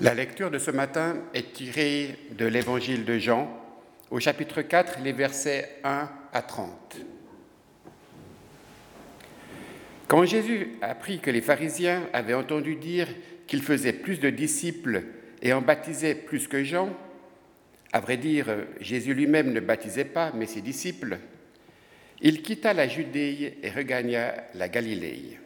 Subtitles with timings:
[0.00, 3.52] La lecture de ce matin est tirée de l'évangile de Jean,
[4.12, 6.98] au chapitre 4, les versets 1 à 30.
[10.06, 13.08] Quand Jésus apprit que les pharisiens avaient entendu dire
[13.48, 15.02] qu'il faisait plus de disciples
[15.42, 16.90] et en baptisait plus que Jean,
[17.92, 18.46] à vrai dire,
[18.80, 21.18] Jésus lui-même ne baptisait pas, mais ses disciples,
[22.20, 25.38] il quitta la Judée et regagna la Galilée.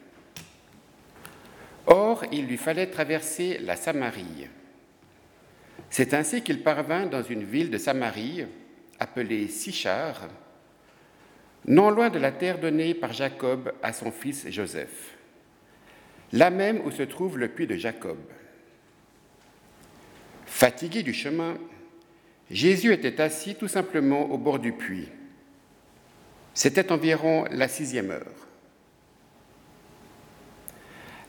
[1.87, 4.49] Or, il lui fallait traverser la Samarie.
[5.91, 8.47] C'est ainsi qu'il parvint dans une ville de Samarie,
[8.99, 10.29] appelée Sichar,
[11.67, 15.17] non loin de la terre donnée par Jacob à son fils Joseph,
[16.33, 18.19] là même où se trouve le puits de Jacob.
[20.47, 21.57] Fatigué du chemin,
[22.51, 25.09] Jésus était assis tout simplement au bord du puits.
[26.55, 28.49] C'était environ la sixième heure.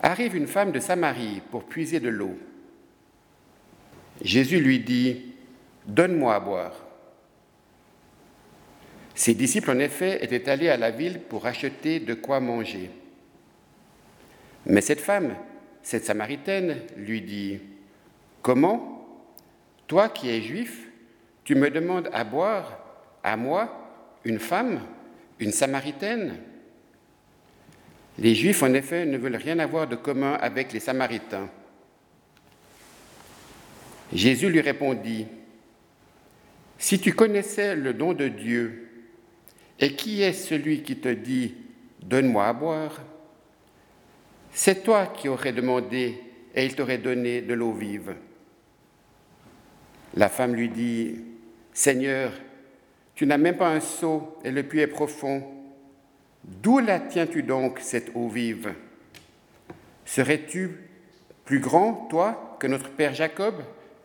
[0.06, 2.36] Arrive une femme de Samarie pour puiser de l'eau.
[4.20, 5.32] Jésus lui dit,
[5.86, 6.74] Donne-moi à boire.
[9.14, 12.90] Ses disciples, en effet, étaient allés à la ville pour acheter de quoi manger.
[14.66, 15.36] Mais cette femme,
[15.80, 17.60] cette Samaritaine, lui dit,
[18.42, 19.08] Comment,
[19.86, 20.86] toi qui es juif,
[21.44, 22.78] tu me demandes à boire,
[23.22, 24.80] à moi, une femme,
[25.38, 26.36] une Samaritaine?
[28.18, 31.50] Les Juifs, en effet, ne veulent rien avoir de commun avec les Samaritains.
[34.12, 35.26] Jésus lui répondit,
[36.78, 38.88] Si tu connaissais le don de Dieu,
[39.80, 41.54] et qui est celui qui te dit,
[42.02, 43.00] Donne-moi à boire
[44.52, 46.20] C'est toi qui aurais demandé,
[46.54, 48.14] et il t'aurait donné de l'eau vive.
[50.14, 51.16] La femme lui dit,
[51.72, 52.32] Seigneur,
[53.16, 55.42] tu n'as même pas un seau, et le puits est profond.
[56.44, 58.74] D'où la tiens-tu donc, cette eau vive?
[60.04, 60.78] Serais-tu
[61.44, 63.62] plus grand, toi, que notre Père Jacob,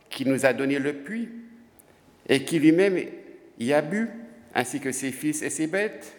[0.09, 1.30] qui nous a donné le puits,
[2.28, 3.00] et qui lui-même
[3.60, 4.10] y a bu,
[4.54, 6.16] ainsi que ses fils et ses bêtes?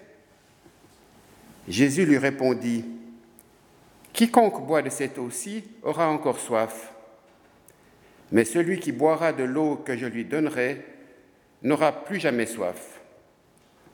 [1.69, 2.84] Jésus lui répondit,
[4.12, 6.92] Quiconque boit de cette eau-ci aura encore soif,
[8.32, 10.84] mais celui qui boira de l'eau que je lui donnerai
[11.62, 13.00] n'aura plus jamais soif.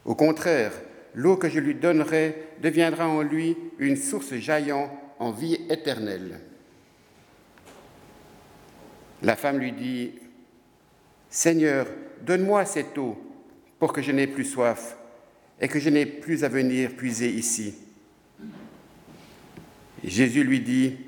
[0.04, 0.72] Au contraire,
[1.16, 6.40] l'eau que je lui donnerai deviendra en lui une source jaillant en vie éternelle.
[9.22, 10.12] La femme lui dit,
[11.30, 11.86] Seigneur,
[12.20, 13.16] donne-moi cette eau
[13.78, 14.96] pour que je n'ai plus soif
[15.58, 17.74] et que je n'ai plus à venir puiser ici.
[20.04, 20.98] Jésus lui dit,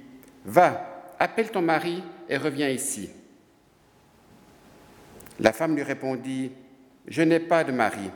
[0.46, 3.10] Va, appelle ton mari et reviens ici.
[5.38, 6.50] La femme lui répondit,
[7.06, 8.10] Je n'ai pas de mari.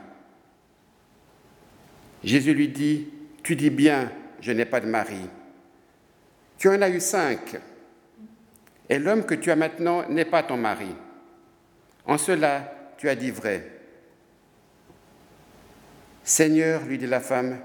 [2.25, 3.09] Jésus lui dit,
[3.43, 5.29] Tu dis bien, je n'ai pas de mari.
[6.59, 7.57] Tu en as eu cinq,
[8.89, 10.95] et l'homme que tu as maintenant n'est pas ton mari.
[12.07, 13.69] En cela, tu as dit vrai.
[16.23, 17.59] Seigneur, lui dit la femme,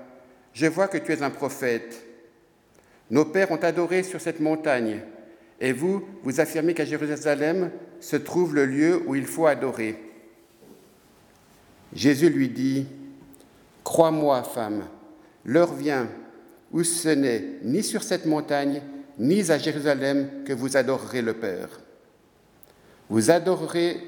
[0.54, 2.04] je vois que tu es un prophète.
[3.12, 5.02] Nos pères ont adoré sur cette montagne,
[5.60, 9.96] et vous, vous affirmez qu'à Jérusalem se trouve le lieu où il faut adorer.
[11.94, 12.88] Jésus lui dit,
[13.88, 14.84] Crois-moi, femme,
[15.46, 16.10] l'heure vient
[16.74, 18.82] où ce n'est ni sur cette montagne,
[19.18, 21.70] ni à Jérusalem que vous adorerez le Père.
[23.08, 24.06] Vous adorerez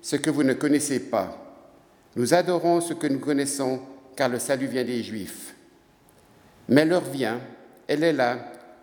[0.00, 1.36] ce que vous ne connaissez pas.
[2.16, 3.82] Nous adorons ce que nous connaissons,
[4.16, 5.54] car le salut vient des Juifs.
[6.70, 7.38] Mais l'heure vient,
[7.86, 8.38] elle est là,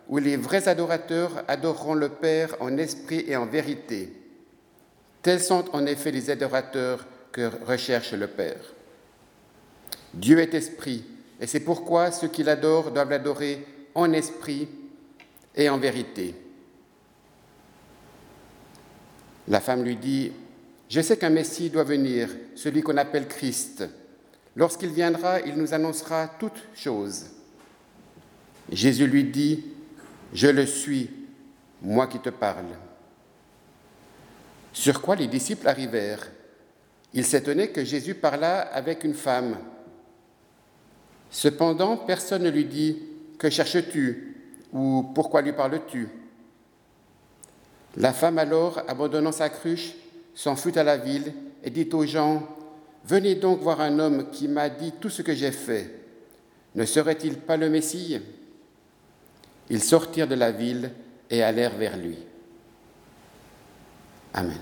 [0.08, 4.12] où les vrais adorateurs adoreront le Père en esprit et en vérité.
[5.22, 8.75] Tels sont en effet les adorateurs que recherche le Père.
[10.16, 11.04] Dieu est esprit,
[11.38, 14.66] et c'est pourquoi ceux qui l'adorent doivent l'adorer en esprit
[15.54, 16.34] et en vérité.
[19.48, 20.32] La femme lui dit,
[20.88, 23.84] Je sais qu'un Messie doit venir, celui qu'on appelle Christ.
[24.56, 27.26] Lorsqu'il viendra, il nous annoncera toutes choses.
[28.72, 29.64] Jésus lui dit,
[30.32, 31.10] Je le suis,
[31.82, 32.64] moi qui te parle.
[34.72, 36.26] Sur quoi les disciples arrivèrent.
[37.12, 39.56] Ils s'étonnaient que Jésus parlât avec une femme.
[41.36, 42.96] Cependant, personne ne lui dit
[43.38, 44.36] Que cherches-tu?
[44.72, 46.08] ou pourquoi lui parles-tu?
[47.98, 49.92] La femme alors, abandonnant sa cruche,
[50.34, 52.42] s'en fut à la ville et dit aux gens
[53.04, 55.90] Venez donc voir un homme qui m'a dit tout ce que j'ai fait.
[56.74, 58.18] Ne serait-il pas le Messie?
[59.68, 60.90] Ils sortirent de la ville
[61.28, 62.16] et allèrent vers lui.
[64.32, 64.56] Amen.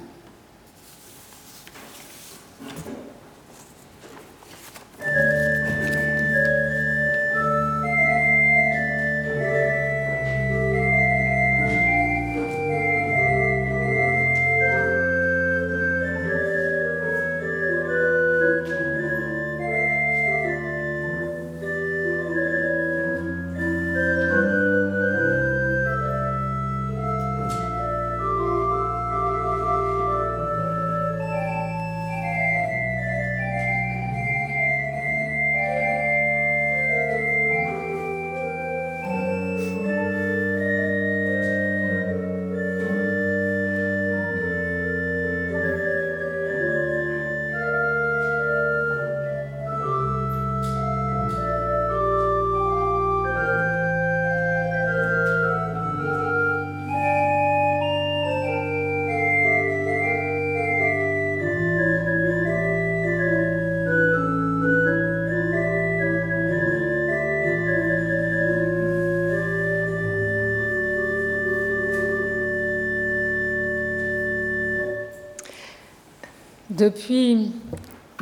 [76.85, 77.51] Depuis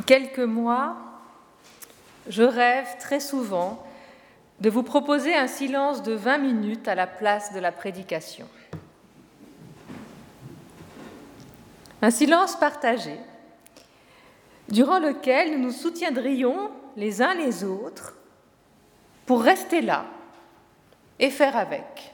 [0.05, 0.95] quelques mois,
[2.29, 3.85] je rêve très souvent
[4.61, 8.47] de vous proposer un silence de 20 minutes à la place de la prédication.
[12.01, 13.17] Un silence partagé,
[14.69, 18.15] durant lequel nous nous soutiendrions les uns les autres
[19.25, 20.05] pour rester là
[21.19, 22.13] et faire avec,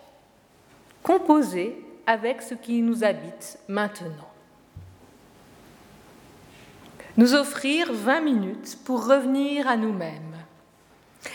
[1.03, 4.28] composer avec ce qui nous habite maintenant
[7.17, 10.35] nous offrir 20 minutes pour revenir à nous-mêmes.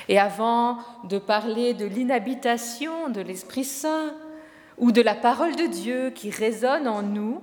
[0.08, 4.14] Et avant de parler de l'inhabitation de l'Esprit Saint
[4.78, 7.42] ou de la parole de Dieu qui résonne en nous,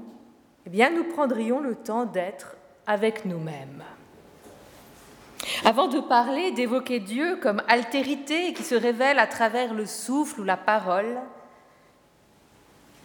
[0.65, 2.55] eh bien nous prendrions le temps d'être
[2.87, 3.83] avec nous-mêmes.
[5.65, 10.43] Avant de parler, d'évoquer Dieu comme altérité qui se révèle à travers le souffle ou
[10.43, 11.19] la parole,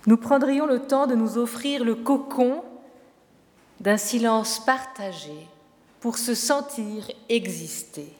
[0.06, 2.62] nous prendrions le temps de nous offrir le cocon
[3.80, 5.46] d'un silence partagé
[6.00, 8.12] pour se sentir exister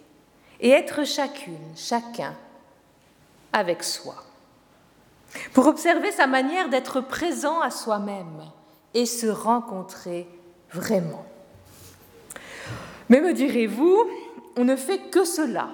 [0.61, 2.35] et être chacune, chacun
[3.53, 4.17] avec soi,
[5.53, 8.43] pour observer sa manière d'être présent à soi-même
[8.95, 10.27] et se rencontrer
[10.73, 11.27] vraiment.
[13.09, 14.05] Mais me direz-vous,
[14.57, 15.69] on ne fait que cela,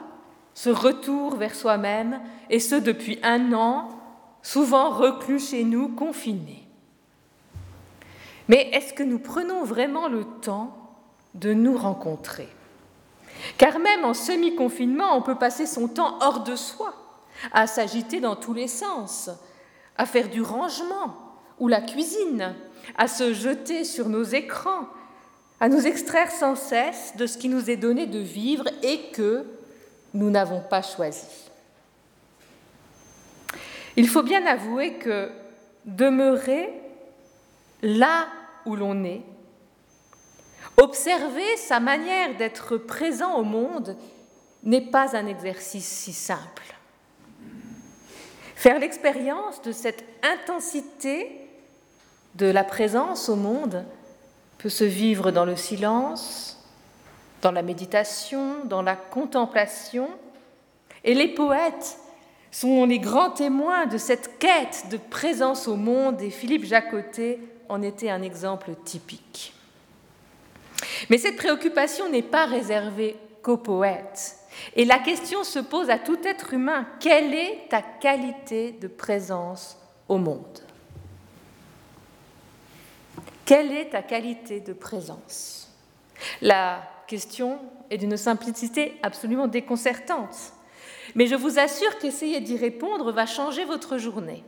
[0.55, 2.21] ce retour vers soi-même,
[2.51, 3.89] et ce depuis un an,
[4.43, 6.62] souvent reclus chez nous, confinés.
[8.49, 10.77] Mais est-ce que nous prenons vraiment le temps
[11.35, 12.49] de nous rencontrer?
[13.59, 16.95] Car même en semi-confinement, on peut passer son temps hors de soi,
[17.53, 19.31] à s'agiter dans tous les sens,
[19.97, 21.17] à faire du rangement
[21.59, 22.55] ou la cuisine,
[22.97, 24.87] à se jeter sur nos écrans,
[25.61, 29.47] à nous extraire sans cesse de ce qui nous est donné de vivre et que
[30.15, 31.27] nous n'avons pas choisi.
[33.97, 35.31] Il faut bien avouer que
[35.85, 36.82] demeurer
[37.83, 38.27] là
[38.65, 39.23] où l'on est,
[40.77, 43.97] observer sa manière d'être présent au monde
[44.63, 46.75] n'est pas un exercice si simple.
[48.55, 51.41] Faire l'expérience de cette intensité
[52.37, 53.85] de la présence au monde
[54.59, 56.65] peut se vivre dans le silence,
[57.43, 60.09] dans la méditation, dans la contemplation.
[61.03, 61.99] Et les poètes
[62.53, 67.41] sont les grands témoins de cette quête de présence au monde et Philippe Jacotet
[67.73, 69.55] en était un exemple typique.
[71.09, 74.37] Mais cette préoccupation n'est pas réservée qu'aux poètes.
[74.77, 79.79] Et la question se pose à tout être humain, quelle est ta qualité de présence
[80.09, 80.61] au monde?
[83.47, 85.71] Quelle est ta qualité de présence?
[86.43, 87.59] La question
[87.91, 90.53] est d'une simplicité absolument déconcertante.
[91.15, 94.45] Mais je vous assure qu'essayer d'y répondre va changer votre journée.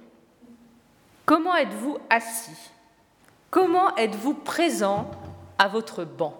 [1.25, 2.74] Comment êtes-vous assis?
[3.54, 5.08] Comment êtes-vous présent
[5.58, 6.34] à votre banc?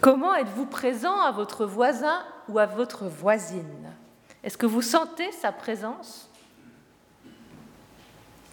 [0.00, 3.92] Comment êtes-vous présent à votre voisin ou à votre voisine?
[4.44, 6.30] Est-ce que vous sentez sa présence?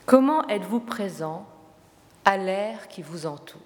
[0.07, 1.45] Comment êtes-vous présent
[2.25, 3.61] à l'air qui vous entoure?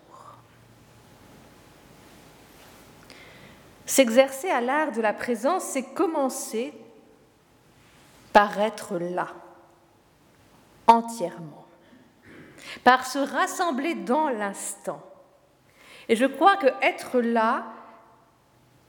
[3.85, 6.73] S'exercer à l'art de la présence, c'est commencer
[8.33, 9.27] par être là,
[10.91, 11.65] entièrement
[12.83, 15.01] par se rassembler dans l'instant.
[16.09, 17.65] Et je crois que être là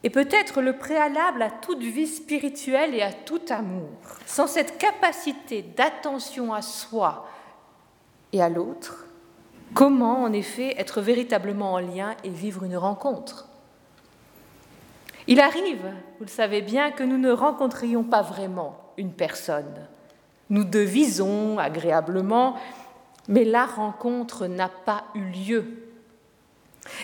[0.02, 3.88] est peut-être le préalable à toute vie spirituelle et à tout amour.
[4.26, 7.28] Sans cette capacité d'attention à soi
[8.32, 9.06] et à l'autre,
[9.74, 13.48] comment en effet être véritablement en lien et vivre une rencontre?
[15.28, 15.84] Il arrive,
[16.18, 19.86] vous le savez bien, que nous ne rencontrions pas vraiment une personne.
[20.52, 22.56] Nous devisons agréablement
[23.28, 25.64] mais la rencontre n'a pas eu lieu.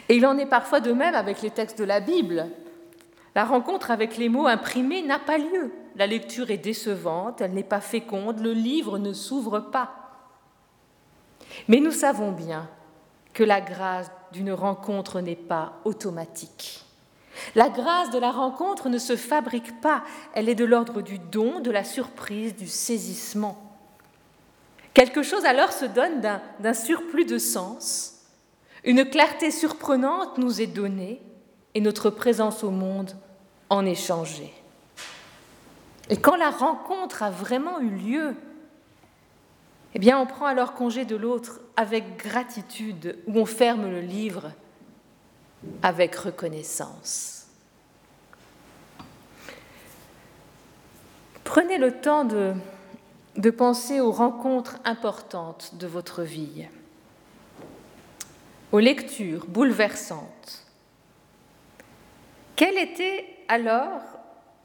[0.09, 2.49] Et il en est parfois de même avec les textes de la Bible.
[3.35, 5.73] La rencontre avec les mots imprimés n'a pas lieu.
[5.95, 9.95] La lecture est décevante, elle n'est pas féconde, le livre ne s'ouvre pas.
[11.69, 12.69] Mais nous savons bien
[13.33, 16.85] que la grâce d'une rencontre n'est pas automatique.
[17.55, 20.03] La grâce de la rencontre ne se fabrique pas,
[20.35, 23.65] elle est de l'ordre du don, de la surprise, du saisissement.
[24.95, 28.15] Quelque chose alors se donne d'un surplus de sens.
[28.85, 31.23] Une clarté surprenante nous est donnée
[31.75, 33.13] et notre présence au monde
[33.71, 34.53] en est changée.
[36.11, 38.35] Et quand la rencontre a vraiment eu lieu,
[39.95, 44.53] eh bien, on prend alors congé de l'autre avec gratitude ou on ferme le livre
[45.83, 47.47] avec reconnaissance.
[51.45, 56.67] Prenez le temps de penser aux rencontres importantes de votre vie.
[58.73, 60.67] aux lectures bouleversantes.
[62.57, 64.03] Quelle était alors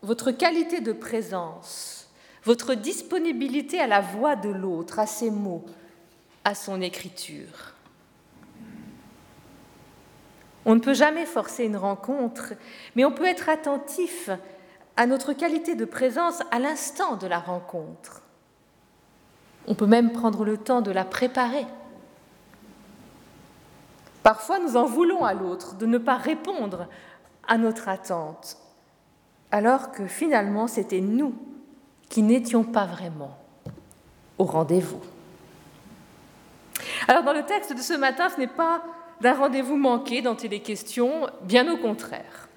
[0.02, 2.10] votre qualité de présence,
[2.44, 5.66] votre disponibilité à la voix de l'autre, à ses mots,
[6.44, 7.73] à son écriture?
[10.66, 12.54] On ne peut jamais forcer une rencontre,
[12.96, 14.30] mais on peut être attentif
[14.96, 18.22] à notre qualité de présence à l'instant de la rencontre.
[19.68, 21.66] On peut même prendre le temps de la préparer.
[24.22, 26.88] Parfois, nous en voulons à l'autre de ne pas répondre
[27.48, 28.58] à notre attente,
[29.52, 31.36] alors que finalement, c'était nous
[32.10, 33.38] qui n'étions pas vraiment
[34.38, 35.02] au rendez-vous.
[37.08, 38.82] Alors, dans le texte de ce matin, ce n'est pas
[39.24, 42.50] d'un rendez-vous manqué dont il est question, bien au contraire.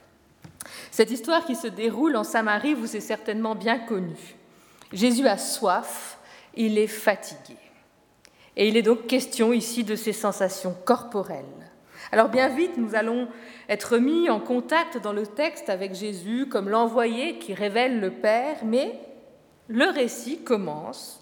[0.91, 4.35] Cette histoire qui se déroule en Samarie vous est certainement bien connue.
[4.93, 6.19] Jésus a soif,
[6.57, 7.57] il est fatigué.
[8.57, 11.45] Et il est donc question ici de ses sensations corporelles.
[12.11, 13.29] Alors bien vite, nous allons
[13.69, 18.57] être mis en contact dans le texte avec Jésus comme l'envoyé qui révèle le Père,
[18.65, 18.99] mais
[19.69, 21.21] le récit commence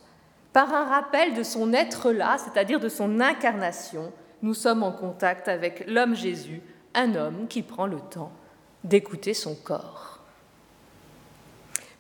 [0.55, 4.11] par un rappel de son être là, c'est-à-dire de son incarnation.
[4.45, 6.61] Nous sommes en contact avec l'homme Jésus,
[6.93, 8.31] un homme qui prend le temps
[8.85, 10.21] d'écouter son corps.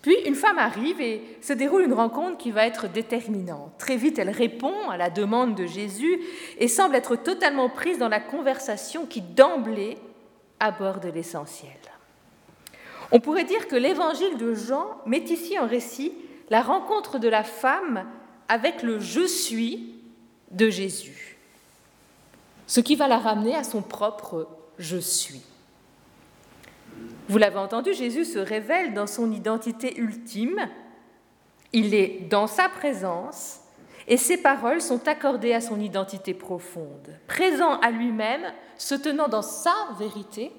[0.03, 3.73] Puis une femme arrive et se déroule une rencontre qui va être déterminante.
[3.79, 6.21] Très vite, elle répond à la demande de Jésus
[6.59, 9.97] et semble être totalement prise dans la conversation qui d'emblée
[10.61, 11.71] aborde l'essentiel.
[13.11, 16.13] On pourrait dire que l'évangile de Jean met ici en récit
[16.51, 18.05] la rencontre de la femme
[18.49, 19.95] avec le je suis
[20.51, 21.34] de Jésus,
[22.67, 25.43] ce qui va la ramener à son propre je suis.
[27.29, 30.69] Vous l'avez entendu, Jésus se révèle dans son identité ultime.
[31.73, 33.61] Il est dans sa présence
[34.07, 37.09] et ses paroles sont accordées à son identité profonde.
[37.27, 40.53] Présent à lui-même, se tenant dans sa vérité,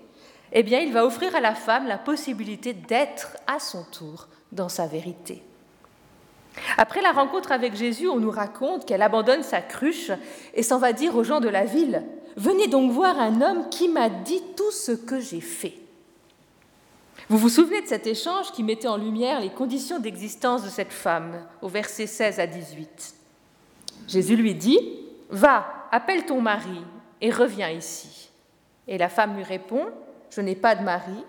[0.51, 4.69] eh bien, il va offrir à la femme la possibilité d'être à son tour dans
[4.69, 5.43] sa vérité.
[6.77, 10.11] Après la rencontre avec Jésus, on nous raconte qu'elle abandonne sa cruche
[10.53, 12.03] et s'en va dire aux gens de la ville,
[12.37, 15.75] Venez donc voir un homme qui m'a dit tout ce que j'ai fait.
[17.29, 20.91] Vous vous souvenez de cet échange qui mettait en lumière les conditions d'existence de cette
[20.91, 23.15] femme au verset 16 à 18
[24.07, 24.79] Jésus lui dit,
[25.29, 26.83] Va, appelle ton mari
[27.21, 28.29] et reviens ici.
[28.87, 29.87] Et la femme lui répond,
[30.29, 31.23] Je n'ai pas de mari.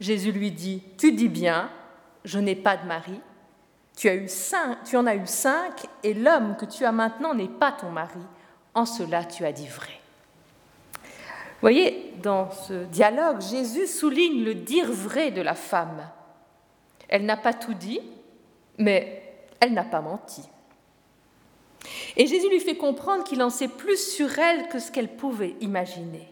[0.00, 1.68] Jésus lui dit, Tu dis bien,
[2.24, 3.20] je n'ai pas de mari.
[3.96, 8.20] Tu, en as eu cinq, et l'homme que tu as maintenant n'est pas ton mari.
[8.74, 9.98] En cela, tu as dit vrai.
[11.02, 16.06] Vous voyez, dans ce dialogue, Jésus souligne le dire vrai de la femme.
[17.08, 18.00] Elle n'a pas tout dit,
[18.76, 19.22] mais
[19.60, 20.42] elle n'a pas menti.
[22.16, 25.56] Et Jésus lui fait comprendre qu'il en sait plus sur elle que ce qu'elle pouvait
[25.62, 26.28] imaginer.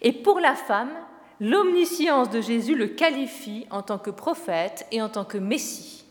[0.00, 0.92] Et pour la femme,
[1.40, 6.03] l'omniscience de Jésus le qualifie en tant que prophète et en tant que Messie.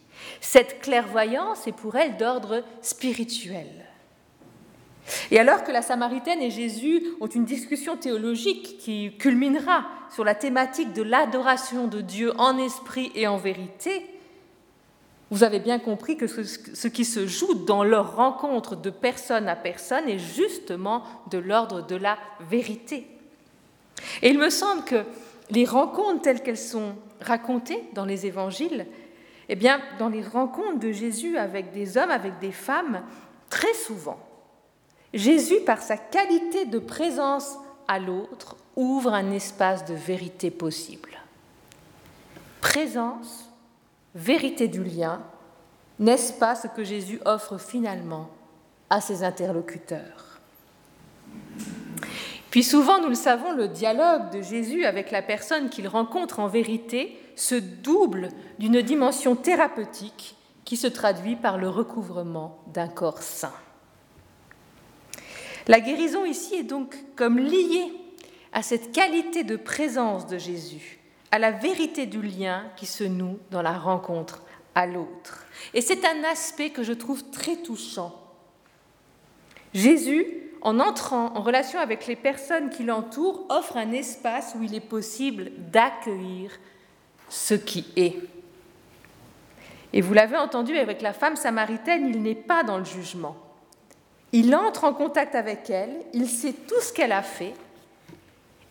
[0.44, 3.66] Cette clairvoyance est pour elle d'ordre spirituel.
[5.32, 10.36] Et alors que la Samaritaine et Jésus ont une discussion théologique qui culminera sur la
[10.36, 14.06] thématique de l'adoration de Dieu en esprit et en vérité,
[15.32, 19.56] vous avez bien compris que ce qui se joue dans leur rencontre de personne à
[19.56, 23.08] personne est justement de l'ordre de la vérité.
[24.22, 25.06] Et il me semble que
[25.52, 28.86] les rencontres telles qu'elles sont racontées dans les évangiles,
[29.54, 33.04] eh bien, dans les rencontres de Jésus avec des hommes, avec des femmes,
[33.52, 34.18] très souvent,
[35.14, 37.58] Jésus, par sa qualité de présence
[37.88, 41.12] à l'autre, ouvre un espace de vérité possible.
[42.62, 43.48] Présence,
[44.16, 45.22] vérité du lien,
[46.00, 48.32] n'est-ce pas ce que Jésus offre finalement
[48.90, 50.40] à ses interlocuteurs?
[52.50, 56.48] Puis souvent, nous le savons, le dialogue de Jésus avec la personne qu'il rencontre en
[56.48, 60.36] vérité se double d'une dimension thérapeutique
[60.66, 63.54] qui se traduit par le recouvrement d'un corps sain.
[65.68, 67.92] La guérison ici est donc comme liée
[68.52, 71.00] à cette qualité de présence de Jésus,
[71.32, 74.44] à la vérité du lien qui se noue dans la rencontre
[74.76, 75.46] à l'autre.
[75.74, 78.14] Et c'est un aspect que je trouve très touchant.
[79.74, 80.28] Jésus,
[80.62, 84.80] en entrant en relation avec les personnes qui l'entourent, offre un espace où il est
[84.80, 86.52] possible d'accueillir
[87.34, 88.16] ce qui est.
[89.92, 93.36] Et vous l'avez entendu avec la femme samaritaine, il n'est pas dans le jugement.
[94.32, 97.54] Il entre en contact avec elle, il sait tout ce qu'elle a fait,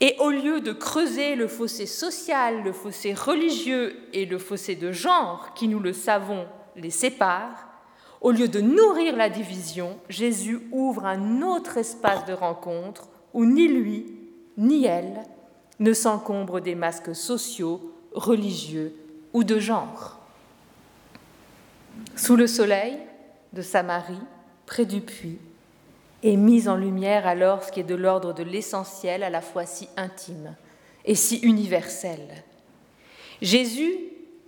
[0.01, 4.91] et au lieu de creuser le fossé social, le fossé religieux et le fossé de
[4.91, 7.69] genre qui, nous le savons, les séparent,
[8.21, 13.69] au lieu de nourrir la division, Jésus ouvre un autre espace de rencontre où ni
[13.69, 14.07] lui
[14.57, 15.23] ni elle
[15.79, 18.95] ne s'encombrent des masques sociaux, religieux
[19.33, 20.19] ou de genre.
[22.17, 22.99] Sous le soleil
[23.53, 24.21] de Samarie,
[24.67, 25.39] près du puits,
[26.23, 29.67] est mise en lumière alors ce qui est de l'ordre de l'essentiel, à la fois
[29.67, 30.55] si intime
[31.05, 32.21] et si universel.
[33.41, 33.99] Jésus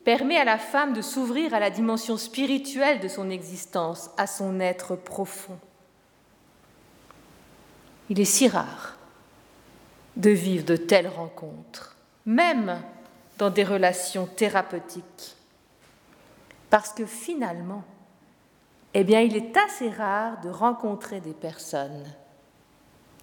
[0.04, 4.61] permet à la femme de s'ouvrir à la dimension spirituelle de son existence, à son
[4.61, 5.59] être profond.
[8.11, 8.97] Il est si rare
[10.16, 12.80] de vivre de telles rencontres, même
[13.38, 15.37] dans des relations thérapeutiques.
[16.71, 17.85] Parce que finalement,
[18.95, 22.05] eh bien, il est assez rare de rencontrer des personnes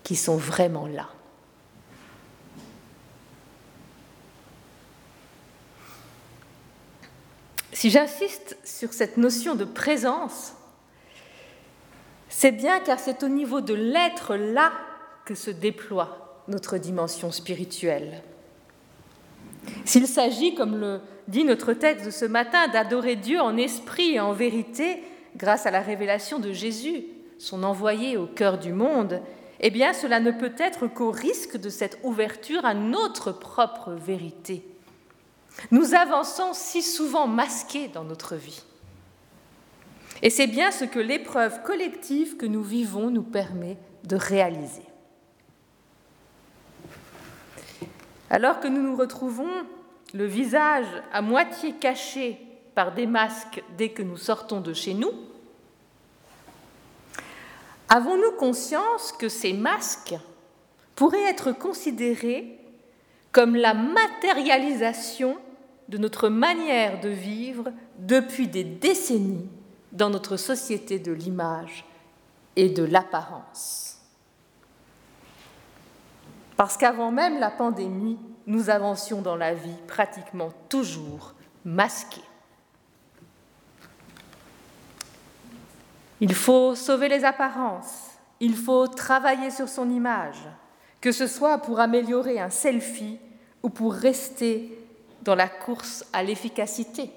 [0.03, 1.07] qui sont vraiment là.
[7.73, 10.53] Si j'insiste sur cette notion de présence,
[12.29, 14.71] c'est bien car c'est au niveau de l'être là
[15.25, 18.23] que se déploie notre dimension spirituelle.
[19.85, 24.19] S'il s'agit, comme le dit notre texte de ce matin, d'adorer Dieu en esprit et
[24.19, 25.03] en vérité,
[25.35, 27.03] grâce à la révélation de Jésus,
[27.37, 29.21] son envoyé au cœur du monde,
[29.59, 34.63] eh bien cela ne peut être qu'au risque de cette ouverture à notre propre vérité.
[35.69, 38.63] Nous avançons si souvent masqués dans notre vie.
[40.21, 44.83] Et c'est bien ce que l'épreuve collective que nous vivons nous permet de réaliser.
[48.31, 49.51] Alors que nous nous retrouvons
[50.13, 52.39] le visage à moitié caché
[52.73, 55.11] par des masques dès que nous sortons de chez nous
[57.89, 60.15] Avons-nous conscience que ces masques
[60.95, 62.57] pourraient être considérés
[63.33, 65.35] comme la matérialisation
[65.89, 69.49] de notre manière de vivre depuis des décennies
[69.91, 71.83] dans notre société de l'image
[72.55, 73.90] et de l'apparence?
[76.61, 81.33] Parce qu'avant même la pandémie, nous avancions dans la vie pratiquement toujours
[81.65, 82.21] masqués.
[86.19, 90.37] Il faut sauver les apparences, il faut travailler sur son image,
[91.01, 93.17] que ce soit pour améliorer un selfie
[93.63, 94.77] ou pour rester
[95.23, 97.09] dans la course à l'efficacité.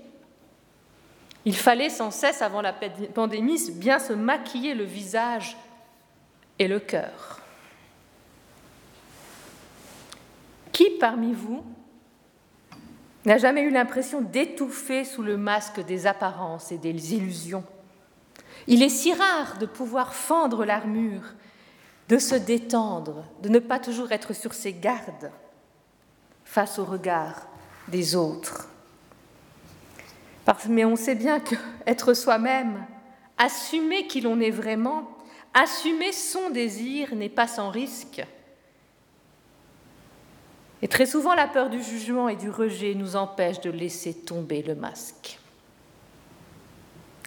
[1.45, 2.73] Il fallait sans cesse, avant la
[3.15, 5.59] pandémie, bien se maquiller le visage
[6.59, 7.44] et le cœur.
[10.75, 11.63] Qui parmi vous
[13.25, 17.63] n'a jamais eu l'impression d'étouffer sous le masque des apparences et des illusions?
[18.67, 21.23] Il est si rare de pouvoir fendre l'armure,
[22.09, 25.31] de se détendre, de ne pas toujours être sur ses gardes
[26.45, 27.47] face au regard
[27.87, 28.69] des autres.
[30.69, 31.55] Mais on sait bien que
[31.87, 32.85] être soi-même,
[33.39, 35.09] assumer qui l'on est vraiment,
[35.55, 38.27] assumer son désir n'est pas sans risque.
[40.83, 44.63] Et très souvent, la peur du jugement et du rejet nous empêche de laisser tomber
[44.63, 45.39] le masque.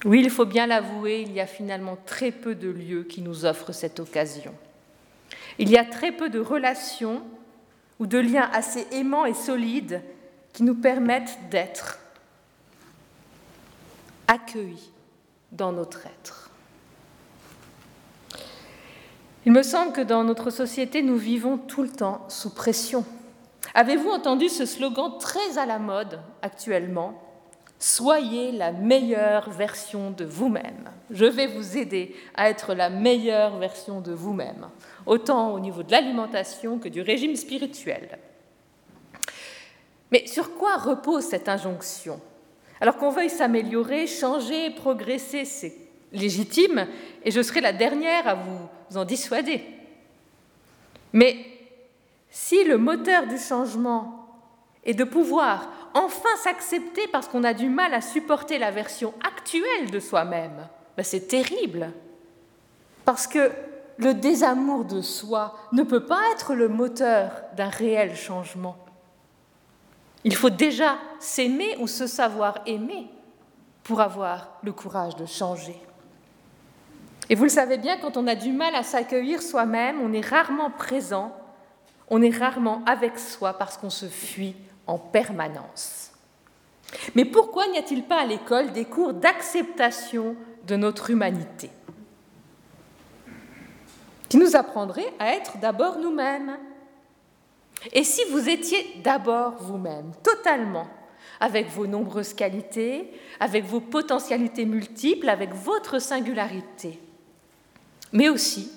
[0.05, 3.45] Oui, il faut bien l'avouer, il y a finalement très peu de lieux qui nous
[3.45, 4.53] offrent cette occasion.
[5.57, 7.23] Il y a très peu de relations
[7.99, 10.01] ou de liens assez aimants et solides
[10.53, 11.99] qui nous permettent d'être
[14.27, 14.91] accueillis
[15.51, 16.51] dans notre être.
[19.45, 23.05] Il me semble que dans notre société, nous vivons tout le temps sous pression.
[23.77, 27.13] Avez-vous entendu ce slogan très à la mode actuellement?
[27.77, 30.89] Soyez la meilleure version de vous-même.
[31.11, 34.67] Je vais vous aider à être la meilleure version de vous-même,
[35.05, 38.17] autant au niveau de l'alimentation que du régime spirituel.
[40.11, 42.19] Mais sur quoi repose cette injonction?
[42.81, 45.75] Alors qu'on veuille s'améliorer, changer, progresser, c'est
[46.13, 46.87] légitime,
[47.23, 49.63] et je serai la dernière à vous en dissuader.
[51.13, 51.56] Mais
[52.39, 54.27] si le moteur du changement
[54.83, 59.89] est de pouvoir enfin s'accepter parce qu'on a du mal à supporter la version actuelle
[59.89, 61.91] de soi-même, ben, c'est terrible.
[63.05, 63.51] Parce que
[63.97, 68.77] le désamour de soi ne peut pas être le moteur d'un réel changement.
[70.23, 73.07] Il faut déjà s'aimer ou se savoir aimer
[73.83, 75.81] pour avoir le courage de changer.
[77.29, 80.25] Et vous le savez bien, quand on a du mal à s'accueillir soi-même, on est
[80.25, 81.35] rarement présent,
[82.09, 86.11] on est rarement avec soi parce qu'on se fuit en permanence.
[87.15, 91.69] Mais pourquoi n'y a-t-il pas à l'école des cours d'acceptation de notre humanité?
[94.29, 96.57] Qui nous apprendraient à être d'abord nous-mêmes
[97.93, 100.87] Et si vous étiez d'abord vous-même, totalement,
[101.39, 106.99] avec vos nombreuses qualités, avec vos potentialités multiples, avec votre singularité,
[108.11, 108.71] mais aussi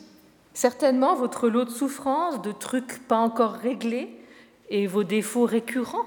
[0.61, 4.15] certainement votre lot de souffrances, de trucs pas encore réglés
[4.69, 6.05] et vos défauts récurrents.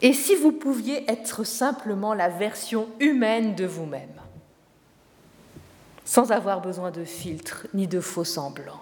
[0.00, 4.18] Et si vous pouviez être simplement la version humaine de vous-même,
[6.06, 8.80] sans avoir besoin de filtres ni de faux semblants.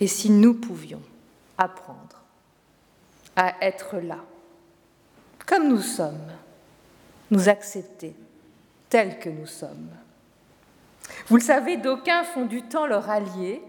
[0.00, 1.02] Et si nous pouvions
[1.56, 2.24] apprendre
[3.36, 4.18] à être là,
[5.46, 6.32] comme nous sommes,
[7.30, 8.16] nous accepter
[8.90, 9.88] tels que nous sommes.
[11.28, 13.62] Vous le savez, d'aucuns font du temps leur allié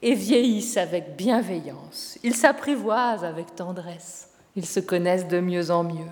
[0.00, 2.18] et vieillissent avec bienveillance.
[2.22, 4.30] Ils s'apprivoisent avec tendresse.
[4.56, 6.08] Ils se connaissent de mieux en mieux.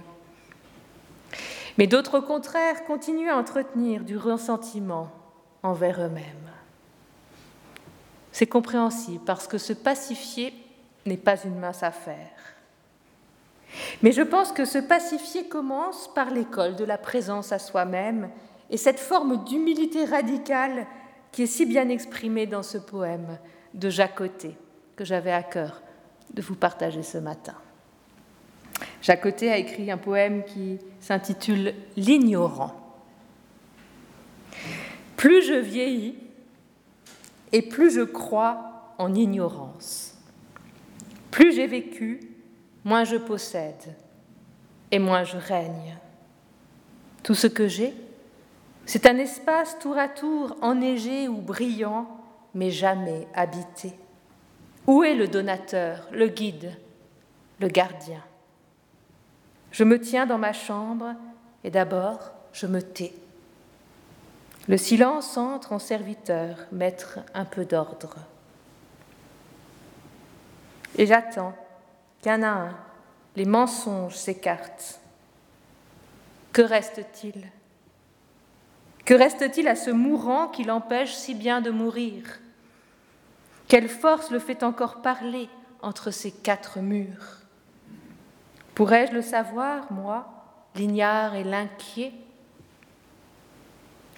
[1.78, 5.10] Mais d'autres, au contraire, continuent à entretenir du ressentiment
[5.62, 6.50] envers eux-mêmes.
[8.32, 10.52] C'est compréhensible parce que se pacifier
[11.06, 12.30] n'est pas une mince affaire.
[14.02, 18.30] Mais je pense que se pacifier commence par l'école de la présence à soi-même
[18.70, 20.86] et cette forme d'humilité radicale
[21.32, 23.38] qui est si bien exprimée dans ce poème
[23.74, 24.22] de Jacques
[24.96, 25.82] que j'avais à cœur
[26.32, 27.54] de vous partager ce matin.
[29.02, 32.74] Jacques a écrit un poème qui s'intitule L'ignorant.
[35.16, 36.16] Plus je vieillis
[37.52, 40.16] et plus je crois en ignorance.
[41.30, 42.20] Plus j'ai vécu,
[42.88, 43.94] moins je possède
[44.90, 45.98] et moins je règne.
[47.22, 47.92] Tout ce que j'ai,
[48.86, 52.08] c'est un espace tour à tour enneigé ou brillant,
[52.54, 53.92] mais jamais habité.
[54.86, 56.72] Où est le donateur, le guide,
[57.60, 58.24] le gardien?
[59.70, 61.14] Je me tiens dans ma chambre
[61.64, 63.12] et d'abord je me tais.
[64.66, 68.16] Le silence entre en serviteur, mettre un peu d'ordre.
[70.96, 71.54] Et j'attends
[72.26, 72.76] un,
[73.36, 75.00] les mensonges s'écartent.
[76.52, 77.46] Que reste-t-il?
[79.04, 82.40] Que reste-t-il à ce mourant qui l'empêche si bien de mourir?
[83.68, 85.48] Quelle force le fait encore parler
[85.82, 87.38] entre ces quatre murs?
[88.74, 90.26] Pourrais-je le savoir, moi,
[90.74, 92.12] l'ignare et l'inquiet?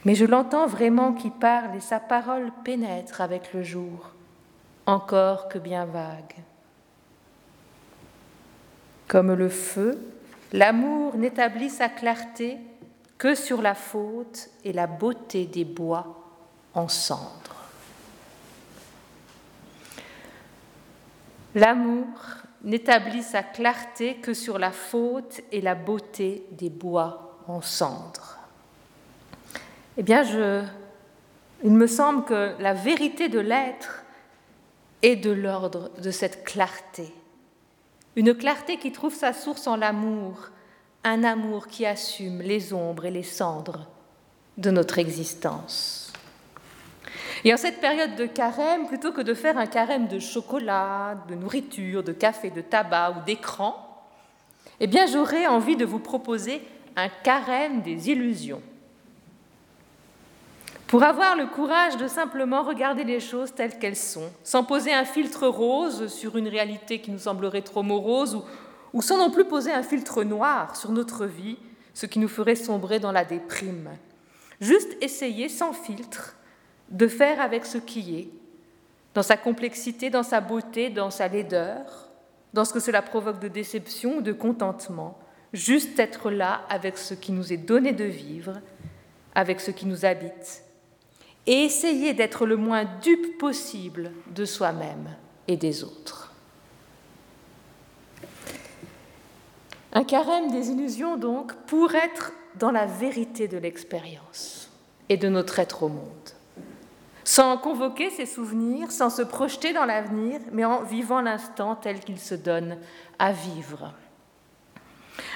[0.05, 4.11] Mais je l'entends vraiment qui parle et sa parole pénètre avec le jour,
[4.87, 6.35] encore que bien vague.
[9.11, 9.99] Comme le feu,
[10.53, 12.59] l'amour n'établit sa clarté
[13.19, 16.31] que sur la faute et la beauté des bois
[16.75, 17.67] en cendres.
[21.57, 22.07] L'amour
[22.63, 28.39] n'établit sa clarté que sur la faute et la beauté des bois en cendres.
[29.97, 30.63] Eh bien, je,
[31.65, 34.05] il me semble que la vérité de l'être
[35.03, 37.13] est de l'ordre de cette clarté
[38.17, 40.49] une clarté qui trouve sa source en l'amour,
[41.05, 43.89] un amour qui assume les ombres et les cendres
[44.59, 46.13] de notre existence.
[47.45, 51.35] Et en cette période de carême, plutôt que de faire un carême de chocolat, de
[51.35, 53.87] nourriture, de café, de tabac ou d'écran,
[54.79, 56.63] eh bien j'aurais envie de vous proposer
[56.97, 58.63] un carême des illusions
[60.91, 65.05] pour avoir le courage de simplement regarder les choses telles qu'elles sont, sans poser un
[65.05, 68.43] filtre rose sur une réalité qui nous semblerait trop morose,
[68.93, 71.59] ou, sans non plus poser un filtre noir sur notre vie,
[71.95, 73.89] ce qui nous ferait sombrer dans la déprime.
[74.61, 76.35] Juste essayer sans filtre
[76.89, 78.31] de faire avec ce qui est,
[79.15, 82.09] dans sa complexité, dans sa beauté, dans sa laideur,
[82.53, 85.17] dans ce que cela provoque de déception ou de contentement,
[85.53, 88.55] juste être là avec ce qui nous est donné de vivre,
[89.37, 90.65] avec ce qui nous habite
[91.47, 95.09] et essayer d'être le moins dupe possible de soi-même
[95.49, 96.33] et des autres.
[99.93, 104.71] Un carême des illusions, donc, pour être dans la vérité de l'expérience
[105.09, 106.31] et de notre être au monde,
[107.25, 112.21] sans convoquer ses souvenirs, sans se projeter dans l'avenir, mais en vivant l'instant tel qu'il
[112.21, 112.79] se donne
[113.19, 113.93] à vivre.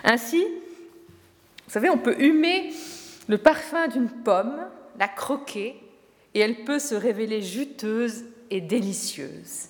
[0.05, 0.45] Ainsi,
[1.67, 2.73] vous savez, on peut humer
[3.27, 4.67] le parfum d'une pomme,
[4.99, 5.84] la croquer
[6.35, 9.69] et elle peut se révéler juteuse et délicieuse.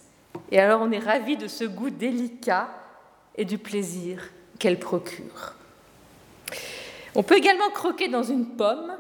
[0.51, 2.69] Et alors on est ravi de ce goût délicat
[3.37, 5.55] et du plaisir qu'elle procure.
[7.15, 8.97] On peut également croquer dans une pomme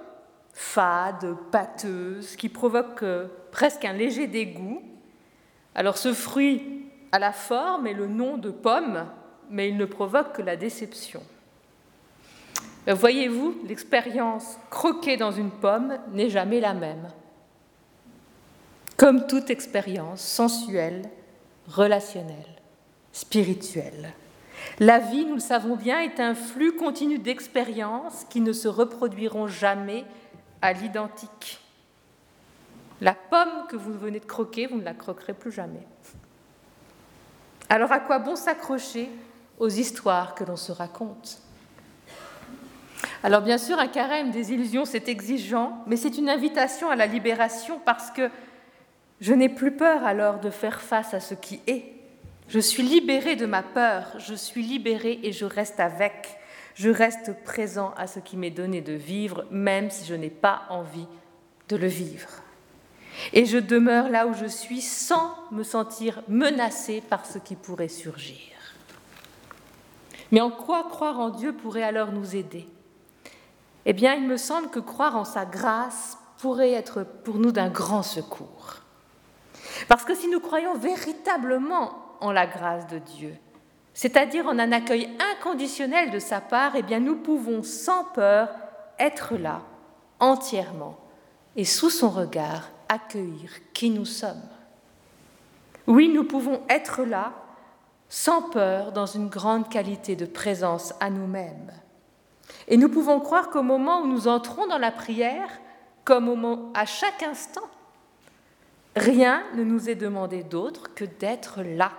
[0.52, 4.82] fade, pâteuse, qui provoque euh, presque un léger dégoût.
[5.74, 9.06] Alors ce fruit a la forme et le nom de pomme,
[9.50, 11.22] mais il ne provoque que la déception.
[12.86, 17.08] Voyez-vous, l'expérience croquée dans une pomme n'est jamais la même
[18.96, 21.02] comme toute expérience sensuelle,
[21.68, 22.36] relationnelle,
[23.12, 24.12] spirituelle.
[24.78, 29.46] La vie, nous le savons bien, est un flux continu d'expériences qui ne se reproduiront
[29.46, 30.04] jamais
[30.62, 31.60] à l'identique.
[33.00, 35.86] La pomme que vous venez de croquer, vous ne la croquerez plus jamais.
[37.68, 39.10] Alors à quoi bon s'accrocher
[39.58, 41.40] aux histoires que l'on se raconte?
[43.22, 47.06] Alors bien sûr, un carême des illusions, c'est exigeant, mais c'est une invitation à la
[47.06, 48.30] libération parce que
[49.24, 51.94] je n'ai plus peur alors de faire face à ce qui est.
[52.46, 56.36] Je suis libérée de ma peur, je suis libérée et je reste avec.
[56.74, 60.64] Je reste présent à ce qui m'est donné de vivre, même si je n'ai pas
[60.68, 61.06] envie
[61.70, 62.28] de le vivre.
[63.32, 67.88] Et je demeure là où je suis sans me sentir menacée par ce qui pourrait
[67.88, 68.52] surgir.
[70.32, 72.68] Mais en quoi croire en Dieu pourrait alors nous aider?
[73.86, 77.70] Eh bien, il me semble que croire en sa grâce pourrait être pour nous d'un
[77.70, 78.83] grand secours.
[79.88, 83.34] Parce que si nous croyons véritablement en la grâce de Dieu,
[83.92, 88.48] c'est-à-dire en un accueil inconditionnel de sa part, eh bien nous pouvons sans peur
[88.98, 89.62] être là
[90.20, 90.96] entièrement
[91.56, 94.42] et sous son regard accueillir qui nous sommes.
[95.86, 97.32] Oui, nous pouvons être là
[98.08, 101.72] sans peur dans une grande qualité de présence à nous-mêmes.
[102.68, 105.48] Et nous pouvons croire qu'au moment où nous entrons dans la prière,
[106.04, 107.68] comme à chaque instant,
[108.96, 111.92] rien ne nous est demandé d'autre que d'être là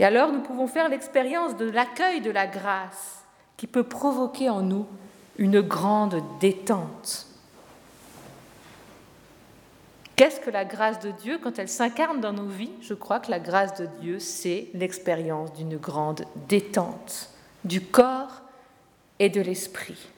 [0.00, 3.22] et alors nous pouvons faire l'expérience de l'accueil de la grâce
[3.58, 4.86] qui peut provoquer en nous
[5.36, 7.26] une grande détente.
[10.16, 12.72] Qu'est-ce que la grâce de Dieu quand elle s'incarne dans nos vies?
[12.80, 17.28] Je crois que la grâce de Dieu, c'est l'expérience d'une grande détente
[17.64, 18.40] du corps
[19.18, 20.08] et de l'esprit.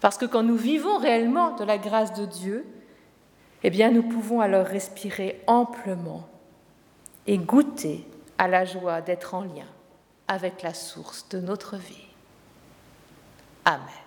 [0.00, 2.66] Parce que quand nous vivons réellement de la grâce de Dieu,
[3.64, 6.28] eh bien nous pouvons alors respirer amplement
[7.26, 9.66] et goûter à la joie d'être en lien
[10.28, 12.06] avec la source de notre vie.
[13.64, 14.03] Amen.